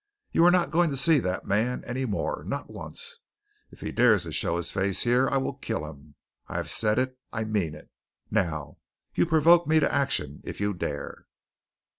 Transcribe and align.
You 0.31 0.43
are 0.45 0.49
not 0.49 0.71
going 0.71 0.89
to 0.89 0.97
see 0.97 1.19
that 1.19 1.45
man 1.45 1.83
any 1.85 2.05
more, 2.05 2.43
not 2.47 2.71
once, 2.71 3.19
and 3.69 3.77
if 3.77 3.81
he 3.81 3.91
dares 3.91 4.23
to 4.23 4.31
show 4.31 4.57
his 4.57 4.71
face 4.71 5.03
here, 5.03 5.29
I 5.29 5.37
will 5.37 5.53
kill 5.53 5.85
him. 5.85 6.15
I 6.47 6.57
have 6.57 6.71
said 6.71 6.97
it. 6.97 7.19
I 7.31 7.43
mean 7.43 7.75
it. 7.75 7.91
Now 8.31 8.79
you 9.13 9.27
provoke 9.27 9.67
me 9.67 9.79
to 9.79 9.93
action 9.93 10.41
if 10.43 10.59
you 10.59 10.73
dare." 10.73 11.27